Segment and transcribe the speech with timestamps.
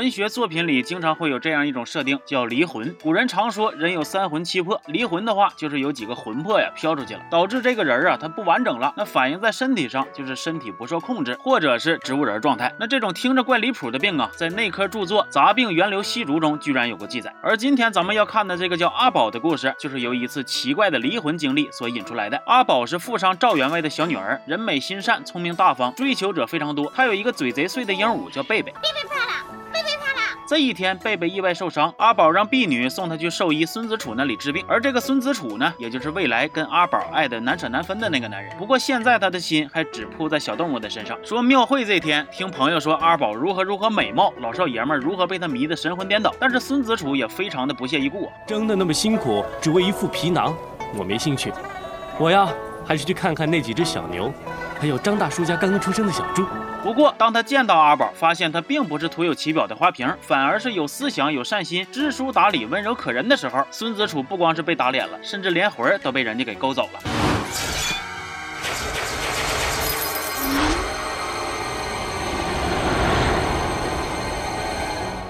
[0.00, 2.96] 文学作品里经常会有这样一种设定，叫离魂。
[3.02, 8.94] 古人常说人有三魂七魄，离魂的话就是有几个魂魄呀飘出去了，导致这个人啊他不完整了。
[8.96, 12.74] 那反映在身体上就是身体不受控制，或者是植物人状态。
[12.80, 17.30] 那这种听着怪离谱的病啊，在内科著作《杂病源流细竹》中居然有过记载。
[17.42, 22.42] 而今天咱们要看的这个叫阿宝的故事，就是由一次奇怪的离魂经历所引出来的。
[22.46, 26.90] 阿宝是富商赵员外的小女儿，人美心善，聪明大方，追求者非常多。
[26.96, 28.72] 她有一个嘴贼碎的鹦鹉，叫贝贝。
[28.72, 29.59] 贝贝怕了，贝贝怕了。
[30.50, 34.64] 这一天，贝贝意外受伤，阿宝让婢女送他去兽医孙子楚那里治病。
[34.66, 38.52] 而这个孙子楚呢，也就是未来跟阿宝爱的难舍难分的那个男人。
[38.58, 41.16] 不过现在他的心还只扑在小动物的身上。
[41.24, 46.34] 说庙会这天，听朋友说阿宝如何如何美貌，老少爷们如何被他迷得神魂颠倒。
[46.40, 50.52] 但是孙子楚也非常的不屑一顾啊，争的那么辛苦，只为一副皮囊，
[50.96, 51.52] 我没兴趣。
[52.18, 52.48] 我呀，
[52.84, 54.32] 还是去看看那几只小牛，
[54.80, 56.44] 还有张大叔家刚刚出生的小猪。
[56.82, 67.29] 不过，当他见到阿宝，发现他并不是徒有其表的花瓶，反而是有思想、有善心、知书达理、温柔可人的时候，孙子楚不光是被打脸了，甚至连魂儿都被人家给勾走了。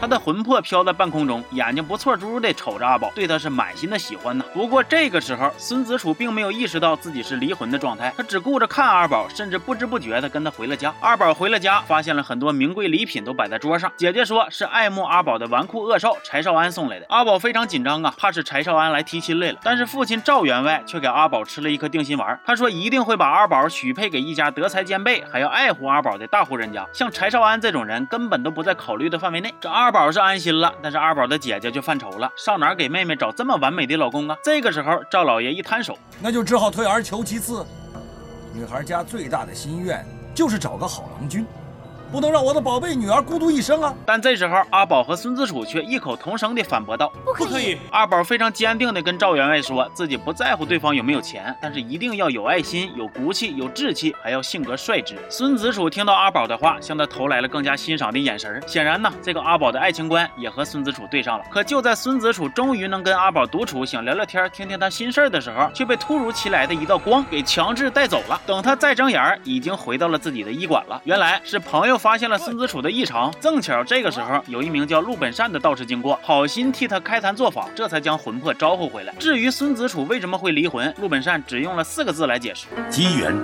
[0.01, 4.43] 他的魂魄飘在半空中，眼睛不错珠的瞅着阿宝，对他是满心的喜欢呢。
[4.55, 10.91] 不过这个时候，孙子楚并没有意识到自己是离魂的状态，他只顾着看阿宝，甚至不知不觉的跟他回了家。
[11.01, 13.93] 阿宝回了家，发现了很多名贵礼品都摆在桌上。
[13.95, 17.05] 姐姐说是爱慕阿宝的纨绔恶少柴少安送来的。
[17.11, 19.59] 阿宝非常紧张啊，怕是柴少安来提亲来了。
[19.63, 26.87] 但是父亲赵员外却给阿宝吃了一颗定心丸，他说一定会把阿宝许配给一家德才兼备，还要爱护阿宝的大户人家。
[26.91, 29.53] 像柴少安这种人，根本都不在考虑的范围内。
[29.61, 34.39] 这阿二宝是安心了，但是二宝的姐姐就犯愁了，上哪给妹妹找这么完美的老公啊？
[34.41, 37.67] 这个时候，赵老爷一摊手，那就只好退而求其次。
[38.55, 41.45] 女孩家最大的心愿就是找个好郎君。
[42.11, 43.95] 不能让我的宝贝女儿孤独一生啊！
[44.05, 55.17] 但这时候，阿宝和孙子楚却异口同声地反驳道：“不可以！”阿宝非常坚定地跟赵员外说自己不在乎对方有没有钱，但是一定要有爱心、有骨气、有志气，还要性格率直。
[55.29, 58.61] 孙子楚听到阿宝的话，向他投来了更加欣赏的眼神。
[58.67, 61.45] 显然呢，这个阿宝的爱情观也和孙子楚对上了。
[61.49, 68.41] 可就在孙子楚终于能跟阿宝独处，想聊聊天、听听他心事的时候，却被突如其来的一道光给强制带走了。
[68.45, 71.01] 等他再睁眼，已经回到了自己的医馆了。
[71.05, 79.15] 原来是朋友发现了孙子楚的异常，正巧这个时候有一名叫陆本善的道士经过，好心替他开坛做法，这才将魂魄招呼回来。
[79.19, 83.37] 至于孙子楚为什么会离魂，陆本善只用了四个字来解释：机缘，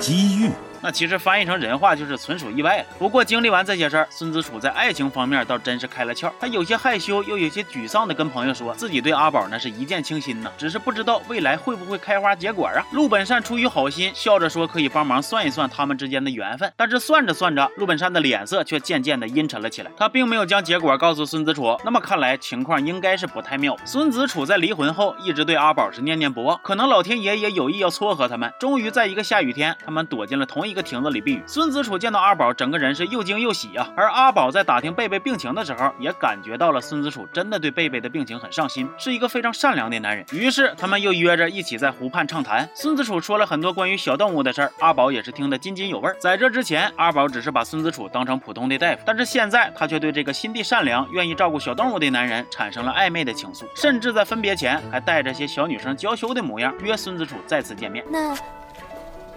[0.00, 0.50] 机遇。
[0.80, 2.84] 那其实翻译成人话就是纯属意外。
[2.98, 6.30] 不过经历完这些事儿，孙子楚在爱情方面倒真是开了窍。
[6.40, 12.84] 他有些害羞，又有些沮丧的跟朋友说自己对阿宝那是一见倾心呐，只是不知道未来会不会开花结果啊。
[12.92, 16.72] 陆本善出于好心，笑着说可以帮忙算一算他们之间的缘分。
[16.76, 19.90] 但是算着算着，陆本善的脸色却渐渐的阴沉了起来。
[19.96, 23.76] 他并没有将结果告诉孙子楚，那么看来情况应该是不太妙。
[23.84, 28.52] 孙子楚在离婚后一直对阿宝是念念不忘，可能老天爷也有意要撮合他们。
[28.60, 31.42] 终于在一个下雨天，他们躲进了同一一个亭子里避雨。
[31.46, 33.88] 孙子楚见到阿宝，整个人是又惊又喜啊。
[33.96, 40.24] 而阿宝在打听贝贝病情的时候，也感觉到了孙子楚真的对贝贝的病情很上心，是一个非常善良的男人。
[40.32, 42.68] 于是他们又约着一起在湖畔畅谈。
[42.74, 46.10] 孙子楚说了很多关于小动物的事儿，阿宝也是听得津津有味。
[46.18, 58.04] 在这之前，阿宝只是把孙子楚当成普通的大夫，但是现在他却对这个心地善良、愿意照顾小动物的男人产生了暧昧的情愫，甚至在分别前还带着些小女生娇羞的模样，约孙子楚再次见面。
[58.10, 58.34] 那，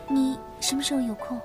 [0.07, 1.39] 你什么时候有空？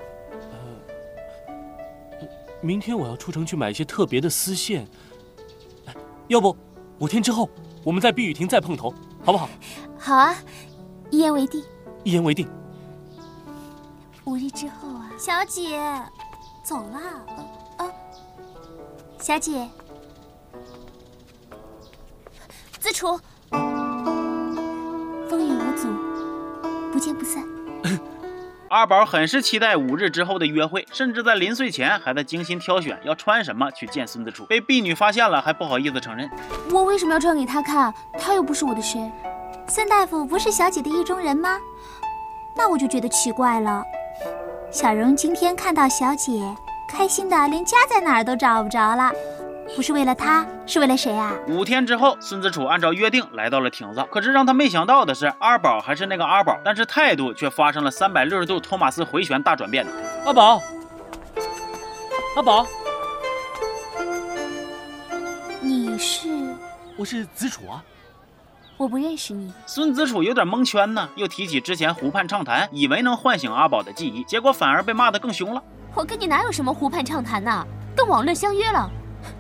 [2.63, 4.87] 明天我要出城去买一些特别的丝线，
[6.27, 6.57] 要不
[6.99, 7.49] 五天之后
[7.85, 9.49] 我们在碧雨亭再碰头，好不好？
[9.99, 10.35] 好啊，
[11.11, 11.63] 一言为定。
[12.03, 12.49] 一言为定。
[14.25, 15.79] 五日之后啊，小姐，
[16.65, 16.99] 走了。
[17.77, 17.93] 啊，
[19.21, 19.69] 小姐，
[22.81, 23.21] 子楚，
[23.51, 25.89] 风雨无阻，
[26.91, 27.47] 不见不散。
[28.69, 34.45] 阿宝很是期待五日之后的约会，甚至在临睡前还在精心挑选要穿什么去见孙子楚。
[34.47, 36.29] 被婢女发现了，还不好意思承认。
[36.73, 37.95] 我为什么要穿给他看？
[38.19, 39.01] 他又不是我的谁。
[39.69, 41.59] 孙大夫不是小姐的意中人吗？
[42.57, 43.85] 那我就觉得奇怪了。
[44.73, 46.43] 小荣今天看到小姐，
[46.89, 49.13] 开心的连家在哪儿都找不着了。
[49.75, 51.35] 不是为了他，是为了谁啊？
[51.49, 54.03] 五天之后，孙子楚按照约定来到了亭子。
[54.11, 59.85] 可是让他没想到的是，阿宝还是那个阿宝，但是态度却发生了三百六十度托马斯回旋大转变。
[60.25, 60.63] 阿宝，
[62.37, 62.67] 阿宝，
[65.61, 66.29] 你是？
[66.97, 67.83] 我是子楚啊。
[68.79, 69.53] 我不认识你。
[69.67, 75.63] 孙子楚有点蒙圈呢，又提起之前湖畔畅谈，以为能唤醒阿宝的记忆，结果反而被骂得更凶了。
[75.95, 77.67] 我跟你哪有什么湖畔畅谈呢？
[77.95, 78.91] 跟网论相约了。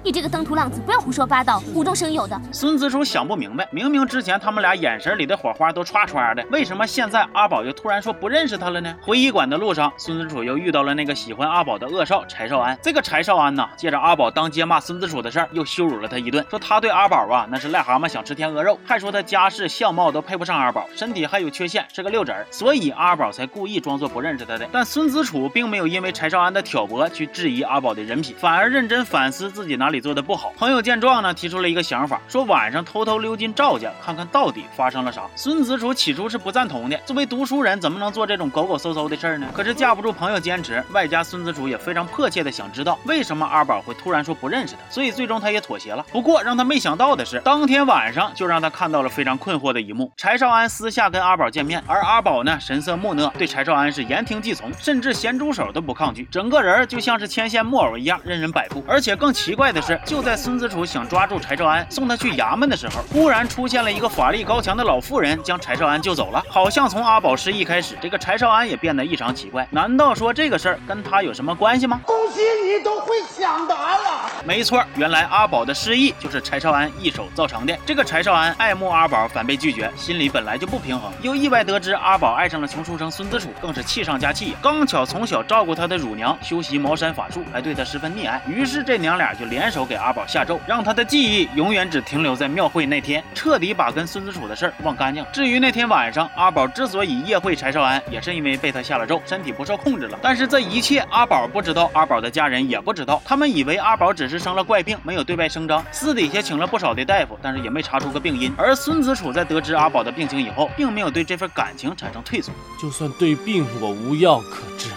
[0.02, 2.40] 你这个登徒浪子，不要胡说八道，无中生有的。
[2.52, 8.94] 孙子楚想不明白，明明之前他们俩眼神里的火花都歘歘的，为什么现在阿宝又突然说不认识他了呢？
[9.02, 12.78] 回医馆的路上，孙子楚又遇到了那个喜欢阿宝的恶少柴少安。
[12.82, 24.66] 这个柴少安呢，借着阿宝当街骂孙子楚的事儿，又羞辱了他一顿，说他对阿宝啊那是癞蛤蟆想吃天鹅肉，还说他家世相貌都配不上阿宝，身体还有缺陷，是个六指儿，所以阿宝才故意装作不认识他的。
[24.72, 30.52] 但孙子楚并没有因为柴少安的挑拨去质疑阿宝的人品，反而认真反思自己哪里做的不好。
[30.56, 35.22] 朋友见状呢，提出了一个想法，说晚上偷偷溜进赵家，看看到底发生了啥。
[35.34, 39.46] 孙子楚起初是不赞同的，作为读书人，怎么能做这种狗狗嗖嗖的事儿呢？
[39.52, 46.04] 可是架不住朋友坚持，外加孙子楚也非常迫切的想知道为什么阿宝会突然说不认识他，所以最终他也妥协了。
[46.12, 58.84] 不过让他没想到的是，当天晚上就让他看到了非常困惑的一幕：柴少安私下跟阿宝见面，而阿宝呢神色木讷，对柴少安是言听计从，甚至咸猪手都不抗拒，整个人就像是牵线木偶一样任人摆布。
[58.86, 66.44] 而且更奇怪的是，就在孙子楚想抓住柴少安送他去衙门的时候，忽然出现了一个法力高强的老妇人，将柴少安救走了。
[66.48, 69.66] 好像从阿宝失忆开始，这个柴少安也变得异常奇怪。
[69.70, 72.00] 难道说这个事儿跟他有什么关系吗？
[72.04, 74.30] 恭喜你都会抢答了。
[74.44, 77.76] 没错，原来阿宝的失忆就是柴少安一手造成的。
[77.86, 84.54] 这个柴少安爱慕阿宝，反被拒绝，心里本来就不平衡，又意外得知阿宝爱上了穷书生孙子楚，更是气上加气。
[84.60, 95.24] 刚巧从小照顾他的乳娘修习茅山法术，还对他十分溺爱，于是这娘俩就联手给阿宝下咒，让他的记忆永远只停留在庙会那天，彻底把跟孙子楚的事儿忘干净。
[95.32, 100.18] 至于那天晚上，阿宝之所以夜会柴少安，也是因为被他下了咒，身体不受控制了。
[100.20, 108.52] 但是这一切阿宝不知道，阿宝的家人也不知道，他们以为阿宝只是生了怪病，没有对外声张，私底下请了不少的大夫，但是也没查出个病因。
[108.56, 112.52] 而孙子楚在得知阿宝的病情以后，并没有对这份感情产生退缩。
[112.80, 114.90] 就算对病我无药可治，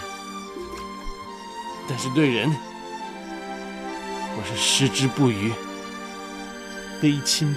[1.88, 2.54] 但是对人，
[4.36, 5.52] 我是矢志不渝，
[7.00, 7.54] 悲亲。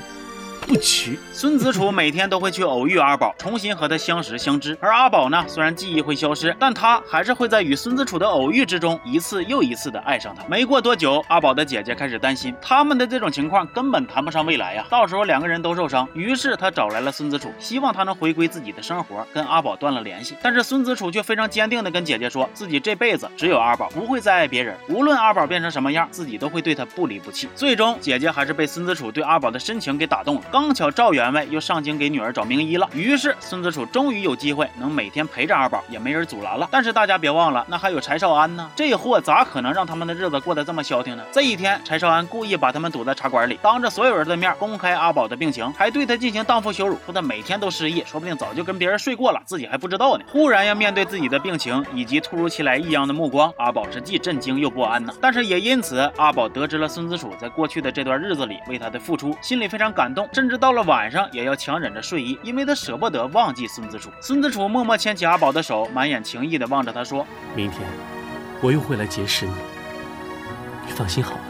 [0.67, 1.17] 不娶。
[1.31, 4.77] 孙子楚每天都会去偶遇阿宝，重新和他相识相知。
[4.79, 10.43] 而阿宝呢，虽然记忆会消失，但他还是会在与孙子楚的偶遇之中，一次又一次的爱上他。
[10.47, 16.07] 没过多久，阿宝的姐姐开始担心，他们的这种情况根本谈不上未来呀，到时候两个人都受伤。
[16.13, 20.35] 于是他找来了孙子楚，希望他能回归自己的生活，跟阿宝断了联系。
[20.41, 27.49] 但是孙子楚却非常坚定的跟姐姐说，自己这辈子只有阿宝，不会再爱别人，无论阿宝变成什么样，自己都会对他不离不弃。
[27.55, 30.41] 最终，姐姐还是被孙子楚对阿宝的深情给打动了。
[30.53, 36.69] 刚巧赵员外又上京给女儿找名医了，于是孙子楚终于有机会能每天陪着阿宝，也没人阻拦了。
[36.69, 41.23] 但是大家别忘了，那还有柴少安呢，这货咋可能让他们的日子过得这么消停呢？
[41.31, 50.25] 这一天，柴少安故意把他们堵在茶馆里，当着所有人的面公开阿宝的病情，还对他进行荡妇羞辱，说他每天都失忆，说不定早就跟别人睡过了，自己还不知道呢。
[50.31, 55.11] 忽然要面对自己的病情以及突如其来异样的目光，阿宝是既震惊又不安呢。
[55.19, 64.09] 但是也因此，阿宝得知了孙子楚在过去的这段日子里为他的付出，心里非常感动，甚至到了晚上也要强忍着睡意，因为他舍不得忘记孙子楚。
[64.19, 67.25] 孙子楚默默牵起阿宝的手，满眼情意的望着他说
[67.55, 67.79] 明天
[68.61, 69.53] 我又会来结识你，
[70.85, 71.41] 你放心好了，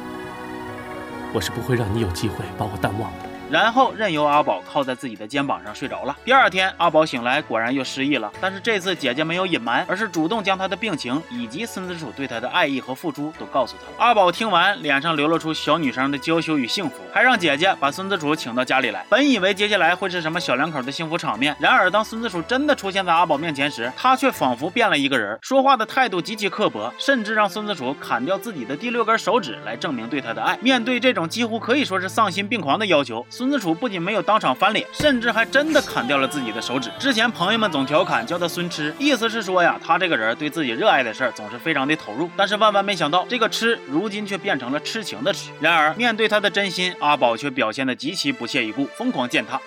[1.33, 3.22] 我是不会让你有机会把我淡忘的。
[3.53, 6.17] 然后任由阿宝靠在自己的肩膀上睡着了。
[6.25, 8.31] 第二天，阿宝醒来，果然又失忆了。
[8.41, 14.03] 但是这次姐姐没有隐瞒，而是主动将他的病情以及孙子楚对他的爱意和付出都告诉他。
[14.03, 19.05] 阿宝听完，脸上流露出小女生的娇羞与幸福，还让姐姐把孙子楚请到家里来。
[19.07, 30.57] 本以为接下来会是什么小两口的幸福场面，然而当孙子楚真的出现在阿宝面前时，他却仿佛变了一个人，说话的态度极其刻薄，甚至让孙子楚砍掉自己的第六根手指来证明对他的爱。
[30.59, 36.89] 面对这种几乎可以说是丧心病狂的要求，孙子楚不仅没有当场翻脸，甚至还真的砍掉了自己的手指。
[36.97, 42.29] 之前朋友们总调侃叫他孙痴，意思是说呀，他这个人对自己热爱的事儿总是非常的投入。
[42.37, 45.49] 但是万万没想到，这个痴如今却变成了痴情的痴。
[45.59, 49.59] 然而面对他的真心，阿宝却表现得极其不屑一顾，疯狂践踏。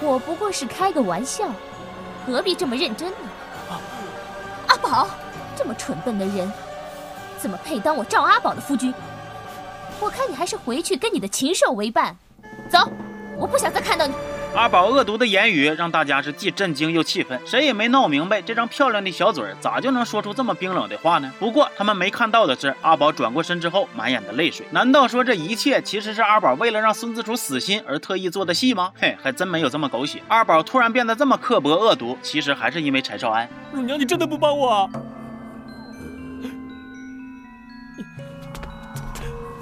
[0.00, 1.48] 我不过是开个玩笑，
[2.26, 3.16] 何必这么认真呢？
[4.66, 5.08] 阿宝，
[5.54, 6.52] 这么蠢笨的人，
[7.38, 8.92] 怎么配当我赵阿宝的夫君？
[10.00, 12.16] 我看你还是回去跟你的禽兽为伴。
[12.68, 12.90] 走，
[13.36, 14.14] 我不想再看到你。
[14.54, 21.30] 阿宝恶毒的言语让大家是既震惊又气愤，谁也没闹明白这张漂亮的小嘴儿咋就能说出这么冰冷的话呢？
[21.38, 24.66] 不过他们没看到的是，阿宝转过身之后满眼的泪水。
[24.70, 28.90] 难道说这一切其实是阿宝为了让孙子楚死心而特意做的戏吗？
[28.98, 30.22] 嘿，还真没有这么狗血。
[30.28, 33.46] 阿宝突然变得这么刻薄恶毒，其实还是因为柴少安。
[33.70, 34.90] 乳娘，你真的不帮我啊？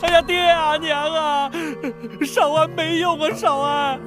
[0.02, 1.50] 哎呀，爹啊，娘啊，
[2.24, 3.98] 少安没用啊，少安，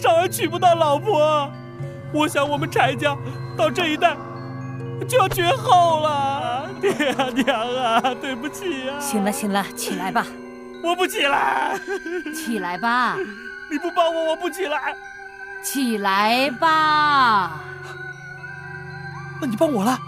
[0.00, 1.50] 少安娶不到老婆，
[2.12, 3.16] 我想我们柴家
[3.56, 4.16] 到这一代
[5.08, 6.70] 就要绝后了。
[6.80, 9.00] 爹啊，娘啊，对不起啊。
[9.00, 10.26] 行了行了，起来吧，
[10.84, 11.78] 我不起来。
[12.34, 13.16] 起来吧，
[13.70, 14.94] 你不帮我，我不起来。
[15.62, 17.60] 起来吧。
[19.40, 19.98] 那你帮我了。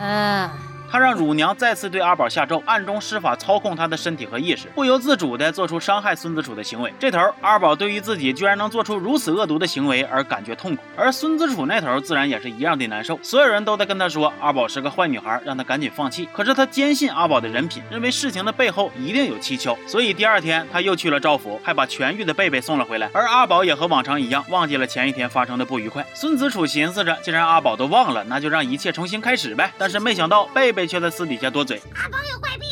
[0.00, 0.50] 嗯。
[0.90, 6.92] 他让乳娘再次对阿宝下咒，暗中施法操控他的身体和意识，不由自主地做出伤害孙子楚的行为。
[6.98, 13.18] 这头阿宝对于自己居然能做出如此恶毒的行为而感觉痛苦，而孙子楚那头自然也是一样的难受。
[13.22, 16.28] 所有人都在跟他说阿宝是个坏女孩，让他赶紧放弃。
[16.32, 23.10] 可是他坚信阿宝的人品，认为事情的背后一定有蹊跷，所以第二天他又去了赵府，还把痊愈的贝贝送了回来。
[23.12, 26.04] 而阿宝也和往常一样，忘记了前一天发生的不愉快。
[26.14, 29.70] 孙子楚寻思着，既然阿宝都忘了，那就让一切重新开始呗。
[29.76, 31.82] 但是没想到贝贝被圈的私底下多嘴。
[31.96, 32.67] 阿宝有怪癖，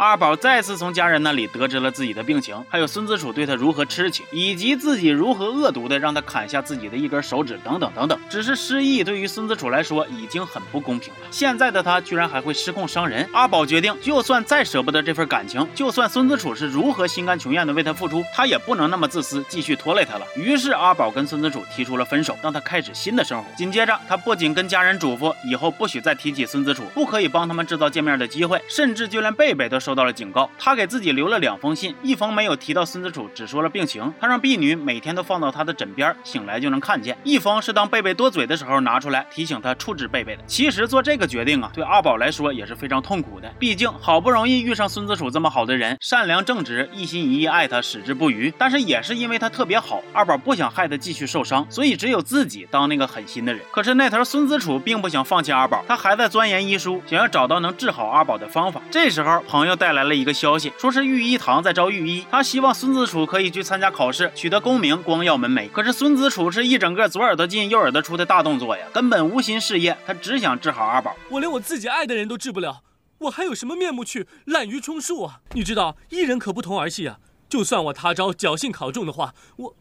[0.00, 8.18] 阿宝再次从家人那里得知了自己的病情，还有孙子楚对他如何痴情，以及自己如何恶毒的让他砍下自己的一根手指，等等等等。
[8.30, 13.28] 只是失忆对于孙子楚来说已经很不公平了，现在的他居然还会失控伤人。
[13.34, 20.24] 阿宝决定，就算再舍不得这份感情，就算孙子楚是如何心甘情愿的为他付出，他也不能那么自私，继续拖累他了。
[20.34, 23.44] 于是阿宝跟孙子楚提出了分手，让他开始新的生活。
[23.54, 30.50] 紧接着，他不仅跟家人嘱咐以后不许再提起孙子楚，不可以帮他们制造见面的机会，甚至就连贝贝都受到了警告。
[30.58, 30.70] 他。
[30.80, 34.14] 给自己留了两封信，一封没有提到孙子楚，只说了病情。
[34.20, 37.18] 他让婢女每天都放到他的枕边，醒来就能看见。
[37.24, 40.42] 一封是当贝贝多嘴的时候拿出来提醒他处置贝贝的。
[40.46, 43.52] 其实做这个决定啊，对阿宝来说也是非常痛苦的。
[43.58, 48.50] 毕竟好不容易遇上孙子楚这么好的人，善良正直，一心一意爱他，矢志不渝。
[48.56, 53.60] 但是也是因为他特别好，二宝不想害他继续受伤，所以只有自己当那个狠心的人。
[53.70, 58.80] 可是那头孙子楚并不想放弃阿宝，他还在钻研医书，想要找到能治好阿宝的方法。
[58.90, 60.70] 这时候朋友带来了一个消息。
[60.76, 65.70] 说是御医堂在招御医，他希望孙子楚可以去参加考试，取得功名，光耀门楣。
[65.70, 71.16] 可是孙子楚是一整个左耳朵进右耳朵出的大动作呀，根本无心事业，他只想治好阿宝。
[71.30, 72.82] 我连我自己爱的人都治不了，
[73.20, 75.40] 我还有什么面目去滥竽充数啊？
[75.54, 77.18] 你知道，一人可不同儿戏啊。
[77.48, 79.76] 就算我他朝侥幸考中的话，我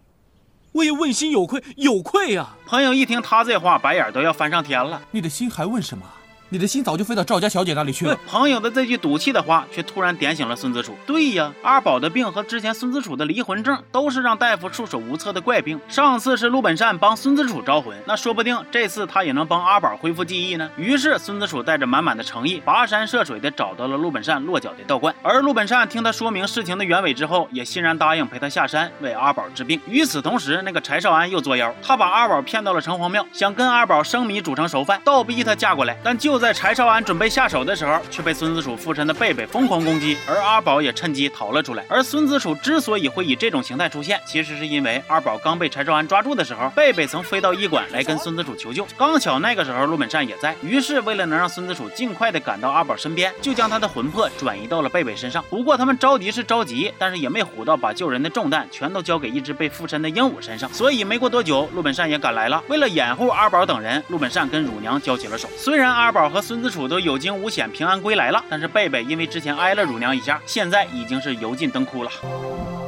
[0.71, 2.55] 我也问心有愧，有愧呀。
[2.65, 5.01] 朋友一听他这话，白眼都要翻上天了。
[5.11, 6.05] 你的心还问什么？
[6.51, 8.19] 你的心早就飞到赵家小姐那里去了。
[8.25, 10.95] 朋友的这句赌气的话，却突然点醒了孙子楚。
[11.05, 15.79] 对呀，阿宝的病和之前孙子楚的离魂症，都是让大夫束手无策的怪病。
[15.87, 20.67] 上次是陆本善帮孙子楚招魂，那说不定这次他也能帮阿宝恢复记忆呢。
[20.75, 25.13] 于是孙子楚带着满满的诚意，跋山涉水的找到了陆本善落脚的道观。
[25.21, 29.79] 而陆本善听他说明事情的原委之后，也欣然答应陪他下山为阿宝治病。
[29.87, 35.95] 与此同时，那个柴少安又作妖，他把阿宝骗到了城隍庙，想跟阿宝生米煮成熟饭，倒逼他嫁过来。
[36.03, 41.83] 但就在柴少安准备下手的时候，却被孙子楚附身的贝贝疯狂攻击，而阿宝也趁机逃了出来。
[41.89, 48.87] 而孙子楚之所以会以这种形态出现，其实是因为阿宝刚被柴少安抓住的时候，贝贝曾飞到医馆来跟孙子楚求救。
[48.97, 55.43] 刚巧那个时候陆本善也在，于是为了能让孙子楚尽快的赶到阿宝身边，就将他的魂魄转移到了贝贝身上。
[55.49, 60.71] 不过他们着急是着急，但是也没唬到把救人的重担全都交给一只被附身的鹦鹉身上。
[60.71, 62.63] 所以没过多久，陆本善也赶来了。
[62.67, 65.49] 为了掩护阿宝等人，陆本善跟乳娘交起了手。
[65.57, 72.11] 虽然阿宝和孙子楚都有惊无险平安归来了，但是贝贝因为之前挨了乳娘一下，现在已经是油尽灯枯了。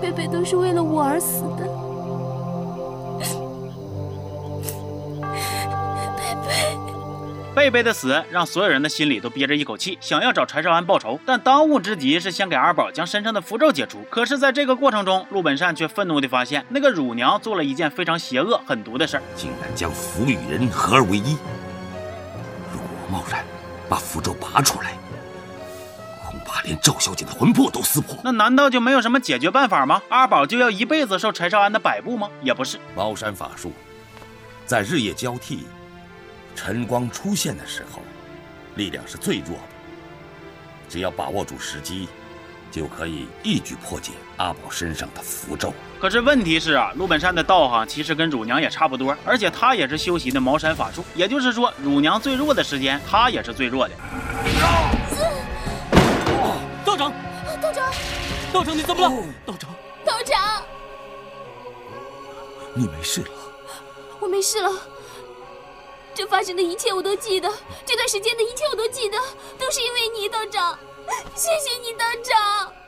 [0.02, 1.68] 贝贝都是为了我而死的，
[6.18, 6.52] 贝贝。
[7.54, 14.00] 贝贝的死让所有人的心里都憋着一口气，想要找柴少安报仇，但当务之急是先给阿宝将身上的符咒解除。
[14.10, 21.38] 可是，在这个过程中，陆本善却愤怒地发现，那个乳娘做了一件非常邪恶、狠毒的事儿，竟然将符与人合二为一。
[23.12, 23.44] 贸然
[23.90, 24.98] 把符咒拔出来，
[26.26, 28.18] 恐怕连赵小姐的魂魄都撕破。
[28.24, 30.02] 那难道就没有什么解决办法吗？
[30.08, 32.30] 阿宝就要一辈子受柴少安的摆布吗？
[32.42, 32.80] 也不是。
[32.96, 33.74] 茅山法术，
[34.66, 35.66] 在日夜交替。
[36.56, 38.02] 晨光出现的时候，
[38.76, 39.64] 力量是最弱的。
[40.88, 42.08] 只要把握住时机，
[42.72, 45.74] 就可以一举破解阿宝身上的符咒。
[46.00, 51.06] 可是问题是啊，陆本山的道行其实跟乳娘也差不多，而且他也是修习的茅山法术。
[51.14, 53.94] 也就是说，乳娘最弱的时间，他也是最弱的。
[56.84, 57.14] 道长，
[57.62, 57.94] 道长，
[58.52, 59.24] 道长，你怎么了？
[59.46, 59.70] 道长，
[60.04, 60.64] 道长，
[62.74, 63.28] 你没事了？
[64.20, 64.72] 我没事了。
[66.14, 67.48] 这发生的一切我都记得，
[67.86, 69.18] 这段时间的一切我都记得，
[69.60, 70.78] 都是因为你，道长。
[71.36, 72.81] 谢谢你，道长。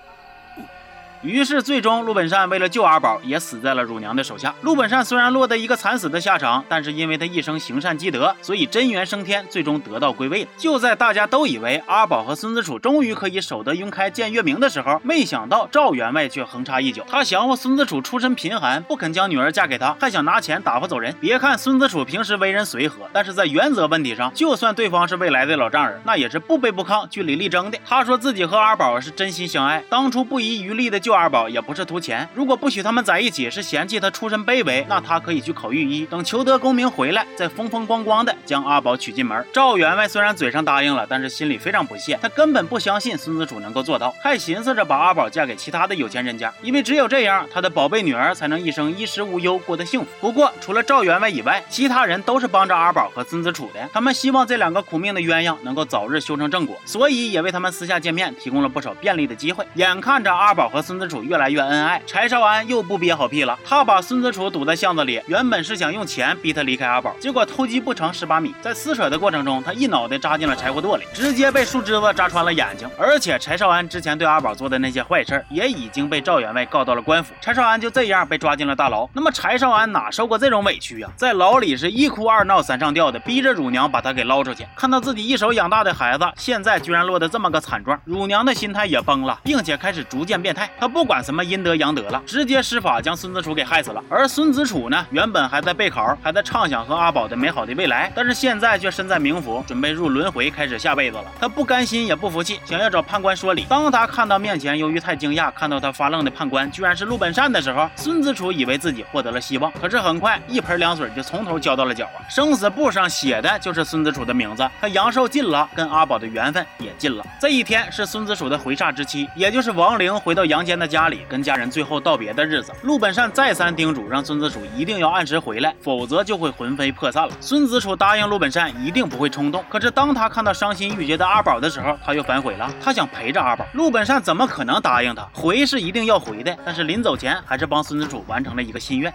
[1.24, 4.54] 于是最终陆本善为了救阿宝，也死在了乳娘的手下。
[4.62, 10.46] 陆本善虽然落得一个惨死的下场，但是因为他一生行善积德，所以真元升天，最终得道归位。
[10.58, 17.06] 就在大家都以为阿宝和孙子楚终于可以守得云开见月明的时候，没想到赵员外却横插一脚。
[17.08, 21.16] 他嫌乎孙子楚出身贫寒，不肯将女儿嫁给他，还想拿钱打发走人。
[21.22, 27.80] 别看孙子楚平时为人随和，但是在原则问题上，就算对方是未来的老丈人，那也是不卑不亢、据理力争的。
[27.86, 32.28] 他说自己和阿宝是真心相爱，当初不遗余力的救二宝也不是图钱。
[32.34, 39.46] 如果不许他们在一起，是嫌弃他出身卑微，那他可以去考御医，等求得功名回来，再风风光光的将阿宝娶进门。
[39.54, 50.08] 赵员外虽然嘴上答应了，但是心里非常不屑，他根本不相信孙子楚能够做到，还寻思着把阿宝嫁给其他的有钱人家，因为只有这样，他的宝贝女儿才能一生衣食无忧，过得幸福。
[50.20, 59.66] 不过除了赵员外以外，其他人都是帮着阿宝和孙子楚的，他们希望这两个苦命的鸳鸯能够早日修成正果，所以也为他们私下见面提供了不少便利的机会。
[59.76, 72.90] 眼看着阿宝和孙子子楚越来越恩爱，柴少安又不憋好屁了，他把孙子楚堵在巷子里，原本是想用钱逼他离开阿宝，结果偷鸡不成蚀把米，在撕扯的过程中，他一脑袋扎进了柴火垛里，直接被树枝子扎穿了眼睛。
[72.98, 77.34] 而且柴少安之前对阿宝做的那些坏事，也已经被赵员外告到了官府。
[77.42, 79.06] 柴少安就这样被抓进了大牢。
[79.14, 81.10] 那么柴少安哪受过这种委屈呀？
[81.18, 84.66] 在牢里是一哭二闹三上吊的，逼着乳娘把他给捞出去。
[84.76, 90.70] 看到自己一手养大的孩子，现在居然落得这么个惨状，乳娘的心态也崩了，并且开始逐渐变态。
[90.80, 94.04] 她不管什么阴德阳德了，直接施法将孙子楚给害死了。
[94.08, 101.26] 而孙子楚呢，原本还在备考，还在畅想和阿宝的美好的未来，但是现在却身在冥府，准备入轮回，开始下辈子了。
[101.42, 103.66] 他不甘心，也不服气，想要找判官说理。
[103.68, 109.72] 当他看到面前由于太惊讶，看到他发愣的判官居然是陆本善的时候，孙子楚以为自己获得了希望。
[109.82, 112.22] 可是很快，一盆凉水就从头浇到了脚啊！
[112.30, 117.26] 生死簿上写的就是孙子楚的名字，他阳寿尽了，跟阿宝的缘分也尽了。
[117.42, 122.72] 这一天是孙子楚的回煞之期，也就是亡灵回到阳间的家里，跟家人最后道别的日子。
[122.84, 127.34] 陆本善再三叮嘱，让孙子楚一定要按时回来，否则就会魂飞魄散了。
[127.40, 132.70] 孙子楚答应陆本善一定不会冲动，可是当他看到伤心欲绝的阿宝的时候，他又反悔了。
[132.82, 135.28] 他想陪着阿宝，陆本善怎么可能答应他？
[135.34, 139.14] 回是一定要回的，但是临走前还是帮孙子楚完成了一个心愿。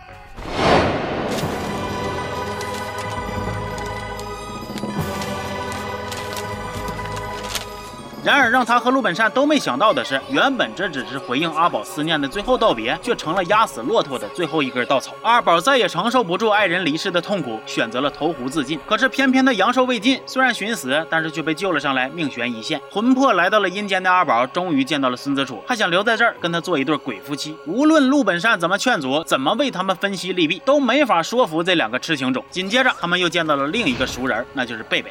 [8.29, 15.15] 然而，让他和陆本善都没想到的是，原本这只是回应阿宝思念的最后道别，却成了压死骆驼的最后一根稻草。
[15.23, 18.79] 阿宝再也承受不住爱人离世的痛苦，选择了投湖自尽。
[18.87, 22.79] 可是偏偏他阳寿未尽，虽然寻死，但是却被救了上来，命悬一线。
[22.91, 27.57] 魂魄来到了阴间的阿宝，终于见到了孙子楚，还想留在这儿跟他做一对鬼夫妻。
[27.65, 32.45] 无论陆本善怎么劝阻，怎么为他们分析利弊，都没法说服这两个痴情种。
[32.51, 35.11] 紧接着，他们又见到了另一个熟人，那就是贝贝，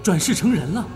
[0.00, 0.86] 转世成人了。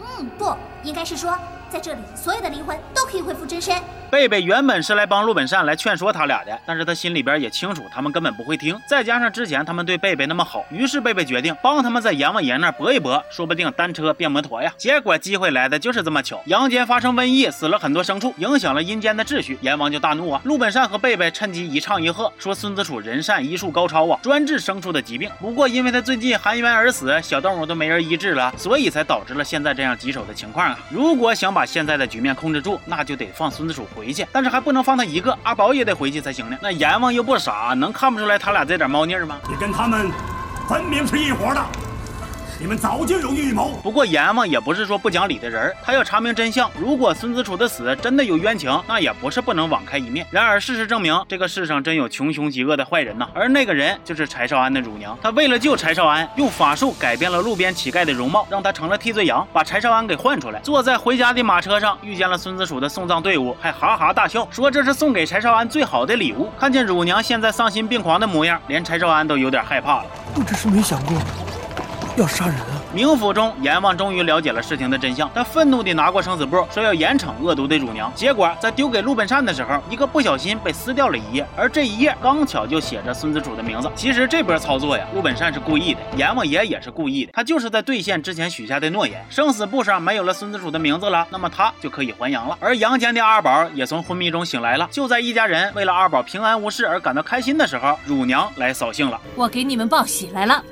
[0.00, 0.54] 嗯，不。
[0.82, 1.36] 应该是说，
[1.72, 3.74] 在这里所有的灵魂都可以恢复真身。
[4.10, 8.78] 贝贝原本是来帮陆本善来劝说他俩的，但是他心里边也清楚，他们根本不会听。
[8.86, 14.70] 再加上之前他们对贝贝那么好，于是贝贝决定帮他们在阎王爷那儿搏一搏，说不定单车变摩托呀。
[14.76, 20.42] 结果机会来的就是这么巧，阳间发生瘟疫，死了很多牲畜，影响了阴间的秩序，阎王就大怒啊。
[20.44, 25.30] 陆本善和贝贝趁机一唱一和，说孙子楚人善医术高超啊，专治牲畜的疾病。
[25.40, 30.78] 不过因为他最近含冤而死，小动物都没人医治了，所以才导致了现在这样棘手的情况啊。
[30.90, 36.58] 如果想把把现在的局面控制住，那就得放孙子楚回去，但是还不能放他一个，阿宝也得回去才行呢。
[36.60, 39.38] 那阎王又不傻，能看不出来他俩这点猫腻吗？
[39.48, 40.10] 你跟他们
[40.68, 41.64] 分明是一伙的。
[42.62, 43.72] 你们早就有预谋。
[43.82, 46.70] 不过阎王也不是说不讲理的人，他要查明真相。
[46.78, 50.24] 如果孙子楚的死真的有冤情，那也不是不能网开一面。
[50.30, 53.28] 然而事实证明，这个世上真有穷凶极恶的坏人呐。
[53.34, 55.18] 而那个人就是柴少安的乳娘。
[55.20, 60.60] 他为了救柴少安，用法术改变了路边乞丐的容貌，让他成了替罪羊，把柴少安给换出来。
[60.60, 66.48] 坐在回家的马车上，遇见了孙子楚的送葬队伍，还哈哈大笑，说这是送给柴少安最好的礼物。
[66.60, 70.04] 看见乳娘现在丧心病狂的模样，连柴少安都有点害怕了。
[70.36, 71.16] 我只是没想过。
[72.16, 72.82] 要杀人啊！
[72.94, 75.30] 冥府中，阎王终于了解了事情的真相。
[75.34, 78.12] 他愤怒地拿过生死簿，说要严惩恶毒的乳娘。
[78.14, 83.90] 结果在丢给陆本善的时候，一个不小心被撕掉了一页，而这一页刚巧就写着孙子楚的名字。
[83.96, 89.24] 其实这波操作呀，陆本善是故意的，阎王爷也是故意的，他就是在兑现之前许下的诺言。
[89.30, 92.56] 生死簿上没有了孙子楚的名字了，那么他就可以还阳了。
[92.60, 94.86] 而阳间的二宝也从昏迷中醒来了。
[94.90, 99.18] 就在一家人为了二宝平安无事而感到开心的时候，乳娘来扫兴了。
[99.34, 100.62] 我给你们报喜来了。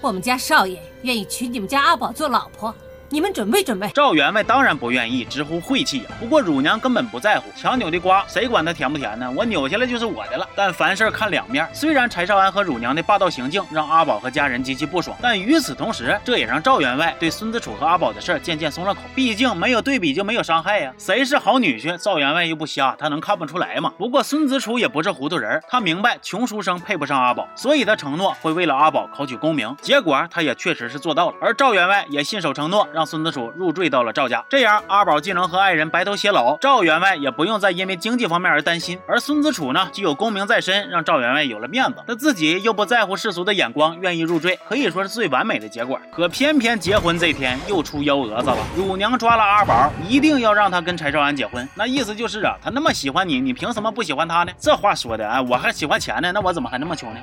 [0.00, 2.72] 我们家少爷愿意娶你们家阿宝做老婆，
[3.10, 3.88] 你们准备准备。
[3.94, 6.04] 赵员外当然不愿意，直呼晦气呀。
[6.20, 9.32] 不过乳娘根本不在乎，强扭的瓜，谁管它甜不甜呢？
[9.34, 10.46] 我扭下来就是我的了。
[10.54, 19.00] 但凡事看两面，虽然柴少安和乳娘的霸道行径让阿宝和家人极其不爽，但与此同时，这也让赵员外对孙子楚和阿宝的事渐渐松了口。
[19.14, 20.92] 毕竟没有对比就没有伤害呀。
[20.98, 21.96] 谁是好女婿？
[21.96, 23.90] 赵员外又不瞎，他能看不出来吗？
[23.96, 29.74] 不过孙子楚也不是糊涂人，他明白穷书生配不上阿宝，所以他承诺会为了阿宝考取功名。
[29.80, 31.36] 结果他也确实是做到了。
[31.40, 34.44] 而赵员外也信守承诺，让孙子楚入赘到了赵家。
[34.48, 38.98] 这样阿宝既能和爱人白头偕老，赵员外也不用再因为经济方面而担心。
[39.06, 45.96] 而孙子楚呢，既有功名在身，让赵员外有了面子，他自己又不在乎世俗的眼光，愿意入赘，可以说是最完美的结果。
[46.10, 51.68] 可偏偏结婚这天又出幺蛾子了，乳娘抓了阿宝，一定要让他跟柴少安结婚。
[51.76, 54.50] 那意思就是啊，他那么喜欢你，你凭什么不喜欢他呢？
[54.58, 57.20] 这话说的啊，我还喜欢钱呢，那我怎么还那么穷呢？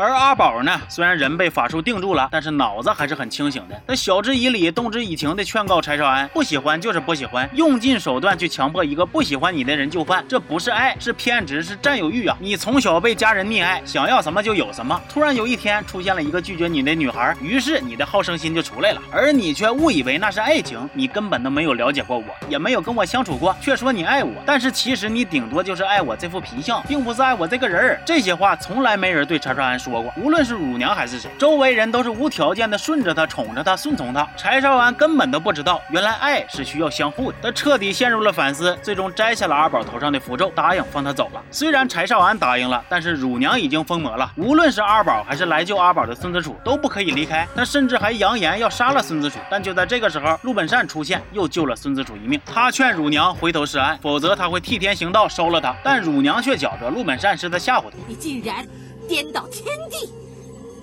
[0.00, 3.82] 而阿宝呢，虽然人被法术定住了，但是脑子还是很清醒的。
[3.84, 12.36] 他晓之以理、动之以情的劝告柴少安，不喜欢就是不喜欢，用尽手段去强迫一个不喜欢你的人就范，这不是爱，是偏执，是占有欲啊！
[12.38, 28.00] 你从小被家人溺爱，想要什么就有什么，突然有一天出现了一个拒绝你的女孩，于是你的好胜心就出来了，而你却误以为那是爱情，你根本都没有了解过我，也没有跟我相处过，却说你爱我，但是其实你顶多就是爱我这副皮相，并不是爱我这个人儿。
[28.06, 34.26] 这些话从来没人对柴少安说说过，无论是乳娘还是谁，周围人都是无条件的顺着他、宠着他、顺从他。
[34.36, 37.38] 柴少安根本都不知道，原来爱是需要相互的。
[37.42, 41.42] 他彻底陷入了反思，最终摘下了阿宝头上的符咒，答应放他走了。
[41.50, 44.30] 虽然柴少安答应了，但是乳娘已经疯魔了。
[44.36, 47.46] 无论是阿宝还是来救阿宝的孙子楚，都不可以离开。
[47.54, 49.38] 他甚至还扬言要杀了孙子楚。
[49.50, 52.40] 但就在这个时候，陆本善出现，又救了孙子楚一命。
[52.44, 55.74] 他劝乳娘回头是岸，否则他会替天行道，收了他。
[55.82, 57.96] 但乳娘却觉着陆本善是在吓唬他。
[58.06, 58.66] 你竟然
[59.08, 60.08] 颠倒天地！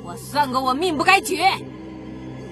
[0.04, 1.48] 我算过，我命不该绝。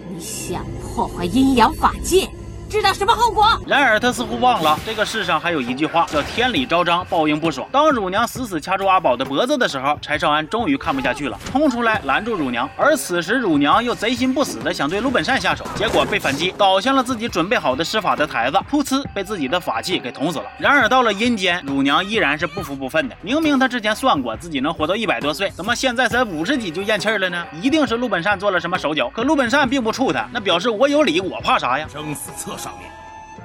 [0.09, 2.29] 你想破坏阴阳法界，
[2.73, 3.45] 知道什么后果？
[3.67, 7.69] 然而他似乎忘了，这个世上还有一句话叫“天理昭彰，报应不爽”。
[7.71, 12.67] 当乳娘死死掐住阿宝的脖子的时候，柴少安终于看不下去了，冲出来拦住乳娘。
[12.75, 20.45] 而此时乳娘又贼心不死的想对陆本善下手，结果被反击，倒向了自己准备好的施法的台子，噗呲被自己的法器给捅死了。
[20.57, 23.15] 然而到了阴间，乳娘依然是不服不忿的。
[23.21, 27.45] 明明她之前算过自己能活到一百多岁，怎么现在才五十几就咽气了呢？
[27.61, 29.11] 一定是陆本善做了什么手脚。
[29.13, 31.85] 可陆本善并不怵他，那表示我有理，我怕啥呀？
[31.93, 32.89] 生死册上面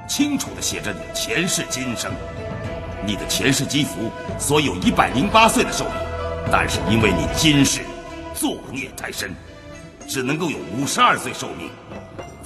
[0.07, 2.13] 清楚的写着你的前世今生，
[3.05, 5.95] 你的前世积福所有一百零八岁的寿命，
[6.53, 7.81] 但是因为你今世
[8.33, 9.35] 作孽太深，
[10.07, 11.69] 只能够有五十二岁寿命，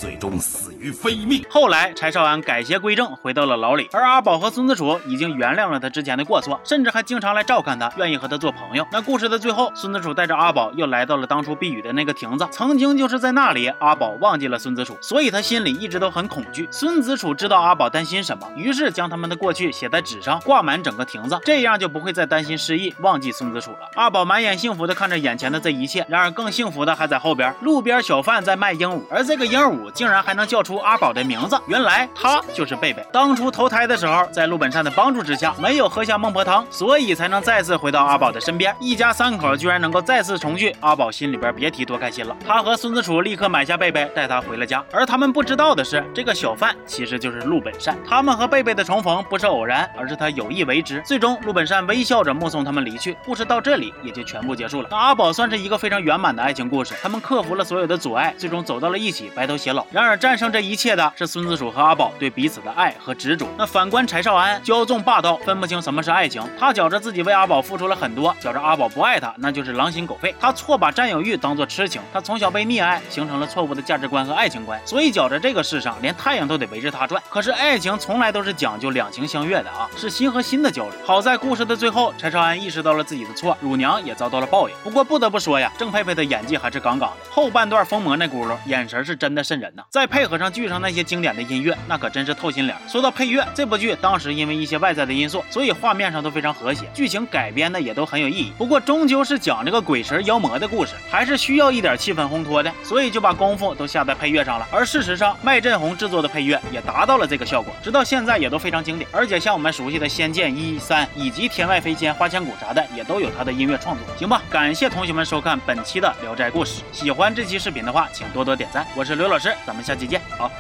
[0.03, 1.45] 最终死于非命。
[1.49, 8.85] 后来柴少安改邪归正，回到了牢里，而阿宝和孙子楚已经原谅了他之前的过错，甚至还经常来照看他，愿意和他做朋友。
[8.91, 16.67] 那故事的最后，孙子楚带着阿宝又来到了当初避雨的那个亭子，曾经就是在那里，阿宝忘记了孙子楚，所以他心里一直都很恐惧。
[16.73, 23.89] 孙子楚知道阿宝担心什么，于是将他们的过去写在纸上，挂满整个亭子，这样就不会再担心失忆，忘记孙子楚了。
[23.95, 33.05] 阿宝满眼幸福的看着眼前的这一切，然而更幸福的还在后边，路边小贩在卖鹦鹉，而这个鹦鹉竟然还能叫出阿宝的名字，原来他就是贝贝。
[33.13, 38.75] 当初投胎的时候，在陆本善的帮助之下，没有喝下孟婆汤，所以才能再次回到阿宝的身边。
[38.81, 42.37] 一家三口居然能够再次重聚，阿宝心里边别提多开心了。
[42.47, 44.85] 他和孙子楚立刻买下贝贝，带他回了家。
[44.93, 47.97] 而他们不知道的是，这个小贩其实就是陆本善。
[48.09, 51.03] 他们和贝贝的重逢不是偶然，而是他有意为之。
[51.05, 53.17] 最终，陆本善微笑着目送他们离去。
[53.25, 54.89] 故事到这里也就全部结束了。
[54.91, 59.82] 那阿宝算是一个非常圆满的爱情故事，他们克服了所有的阻碍，最终走到了一起，白头偕老。
[59.91, 63.47] 然而战胜这一切的是孙子楚和阿宝对彼此的爱和执着。
[63.59, 66.43] 那反观柴少安，骄纵霸道，分不清什么是爱情。
[66.59, 70.35] 他觉着自己为阿宝付出了很多，觉着阿宝不爱他，那就是狼心狗肺。
[70.41, 77.23] 他错把占有欲当做痴情，他从小被溺爱，形成了错误的价值观和爱情观，所以觉着这个世上连太阳都得围着他转。
[77.29, 80.93] 可是爱情从来都是讲究两情相悦的啊，是心和心的交流。
[81.05, 84.75] 好在故事的最后，柴少安意识到了自己的错，乳娘也遭到了报应。
[84.83, 89.83] 不过不得不说呀，郑佩佩的演技还是杠杠的，后半段疯魔那轱辘，眼神是真的瘆人人呐。
[89.89, 92.79] 再配合上剧上那些经典的音乐，那可真是透心凉。
[92.89, 98.53] 说到配乐，这部剧当时因为一些外在的因素，所以画面上都非常和谐，剧情改编的也都很有意义。
[98.59, 104.67] 不过终究是讲这个鬼神妖魔的故事，还是需要一点气氛烘托的，所以就把功夫都下在配乐上了。
[104.73, 109.09] 而事实上，麦振宏制作的配乐也达到了这个效果，直到现在也都非常经典。
[109.13, 114.05] 而且像我们熟悉的《仙剑一三》以及《天外飞仙》《花千骨》啥的，也都有他的音乐创作。
[114.17, 118.87] 行吧，感谢同学们收看本期的《聊斋故事》，喜欢这期视频的话，请多多点赞。
[118.97, 120.21] 我是刘老师，咱们下期见。
[120.39, 120.51] 好。